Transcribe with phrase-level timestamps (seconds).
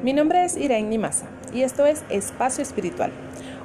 [0.00, 3.10] Mi nombre es Irene Nimasa y esto es Espacio Espiritual.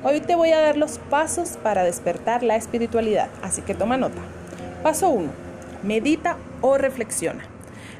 [0.03, 4.19] Hoy te voy a dar los pasos para despertar la espiritualidad, así que toma nota.
[4.81, 5.29] Paso 1.
[5.83, 7.43] Medita o reflexiona.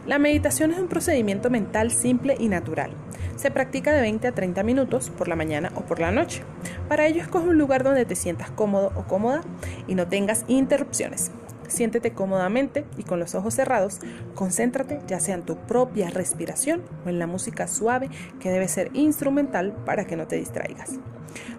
[0.07, 2.89] La meditación es un procedimiento mental simple y natural.
[3.35, 6.41] Se practica de 20 a 30 minutos por la mañana o por la noche.
[6.89, 9.41] Para ello escoge un lugar donde te sientas cómodo o cómoda
[9.87, 11.31] y no tengas interrupciones.
[11.67, 13.99] Siéntete cómodamente y con los ojos cerrados,
[14.35, 18.09] concéntrate ya sea en tu propia respiración o en la música suave
[18.39, 20.99] que debe ser instrumental para que no te distraigas.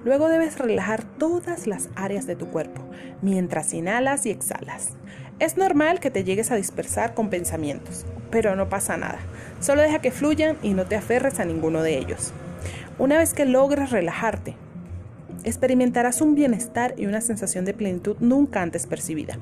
[0.05, 2.83] Luego debes relajar todas las áreas de tu cuerpo
[3.23, 4.91] mientras inhalas y exhalas.
[5.41, 9.19] Es normal que te llegues a dispersar con pensamientos, pero no pasa nada.
[9.61, 12.33] Solo deja que fluyan y no te aferres a ninguno de ellos.
[12.99, 14.57] Una vez que logres relajarte,
[15.45, 19.39] experimentarás un bienestar y una sensación de plenitud nunca antes percibida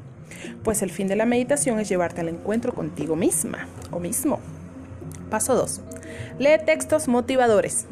[0.62, 4.40] pues el fin de la meditación es llevarte al encuentro contigo misma o mismo.
[5.30, 5.80] Paso 2.
[6.38, 7.86] Lee textos motivadores.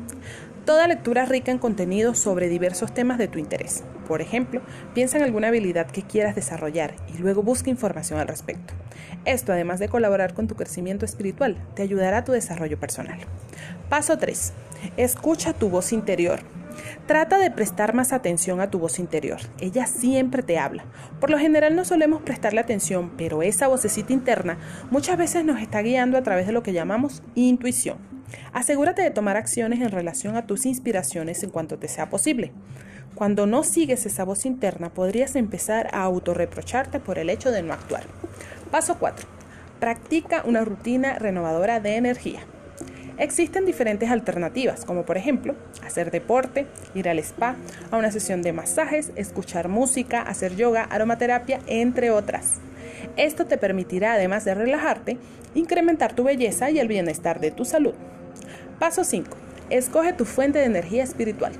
[0.67, 3.83] Toda lectura rica en contenido sobre diversos temas de tu interés.
[4.07, 4.61] Por ejemplo,
[4.95, 8.75] piensa en alguna habilidad que quieras desarrollar y luego busca información al respecto.
[9.25, 13.19] Esto, además de colaborar con tu crecimiento espiritual, te ayudará a tu desarrollo personal.
[13.89, 14.53] Paso 3.
[14.97, 16.41] Escucha tu voz interior.
[17.07, 19.41] Trata de prestar más atención a tu voz interior.
[19.59, 20.85] Ella siempre te habla.
[21.21, 24.59] Por lo general no solemos prestarle atención, pero esa vocecita interna
[24.91, 27.99] muchas veces nos está guiando a través de lo que llamamos intuición.
[28.53, 32.53] Asegúrate de tomar acciones en relación a tus inspiraciones en cuanto te sea posible.
[33.15, 37.73] Cuando no sigues esa voz interna, podrías empezar a autorreprocharte por el hecho de no
[37.73, 38.05] actuar.
[38.71, 39.27] Paso 4.
[39.81, 42.41] Practica una rutina renovadora de energía.
[43.19, 47.57] Existen diferentes alternativas, como por ejemplo hacer deporte, ir al spa,
[47.91, 52.55] a una sesión de masajes, escuchar música, hacer yoga, aromaterapia, entre otras.
[53.17, 55.19] Esto te permitirá, además de relajarte,
[55.55, 57.95] incrementar tu belleza y el bienestar de tu salud.
[58.79, 59.37] Paso 5.
[59.71, 61.53] Escoge tu fuente de energía espiritual.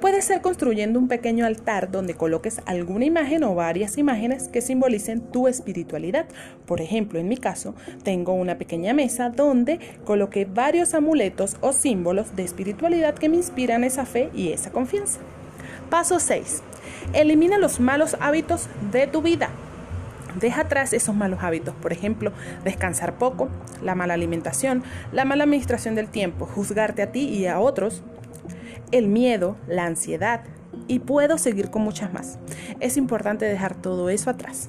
[0.00, 5.20] Puede ser construyendo un pequeño altar donde coloques alguna imagen o varias imágenes que simbolicen
[5.20, 6.26] tu espiritualidad.
[6.66, 12.36] Por ejemplo, en mi caso, tengo una pequeña mesa donde coloqué varios amuletos o símbolos
[12.36, 15.20] de espiritualidad que me inspiran esa fe y esa confianza.
[15.88, 16.62] Paso 6.
[17.12, 19.48] Elimina los malos hábitos de tu vida.
[20.38, 22.32] Deja atrás esos malos hábitos, por ejemplo,
[22.64, 23.48] descansar poco,
[23.82, 24.82] la mala alimentación,
[25.12, 28.02] la mala administración del tiempo, juzgarte a ti y a otros,
[28.92, 30.42] el miedo, la ansiedad
[30.88, 32.38] y puedo seguir con muchas más.
[32.80, 34.68] Es importante dejar todo eso atrás.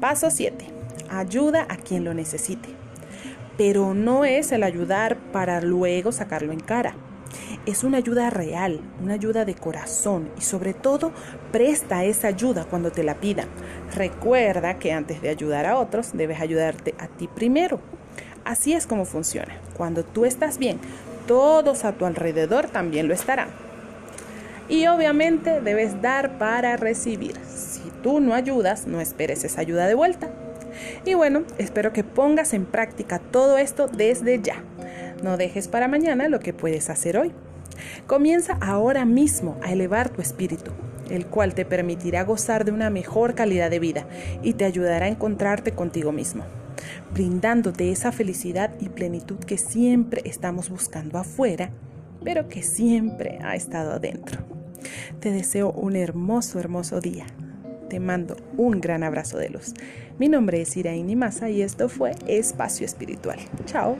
[0.00, 0.66] Paso 7.
[1.10, 2.68] Ayuda a quien lo necesite.
[3.56, 6.94] Pero no es el ayudar para luego sacarlo en cara.
[7.66, 11.12] Es una ayuda real, una ayuda de corazón y sobre todo
[11.52, 13.48] presta esa ayuda cuando te la pidan.
[13.94, 17.80] Recuerda que antes de ayudar a otros debes ayudarte a ti primero.
[18.44, 19.60] Así es como funciona.
[19.76, 20.78] Cuando tú estás bien,
[21.28, 23.50] todos a tu alrededor también lo estarán.
[24.68, 27.36] Y obviamente debes dar para recibir.
[27.46, 30.30] Si tú no ayudas, no esperes esa ayuda de vuelta.
[31.04, 34.64] Y bueno, espero que pongas en práctica todo esto desde ya.
[35.22, 37.32] No dejes para mañana lo que puedes hacer hoy.
[38.06, 40.72] Comienza ahora mismo a elevar tu espíritu,
[41.10, 44.06] el cual te permitirá gozar de una mejor calidad de vida
[44.42, 46.44] y te ayudará a encontrarte contigo mismo
[47.12, 51.70] brindándote esa felicidad y plenitud que siempre estamos buscando afuera,
[52.24, 54.40] pero que siempre ha estado adentro.
[55.20, 57.26] Te deseo un hermoso, hermoso día.
[57.88, 59.74] Te mando un gran abrazo de luz.
[60.18, 63.38] Mi nombre es Iraín Masa y esto fue Espacio Espiritual.
[63.66, 63.96] Chao.